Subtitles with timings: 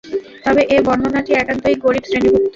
[0.45, 2.47] তবে এ বর্ণনাটি একান্তই গরীব শ্রেণীভুক্ত।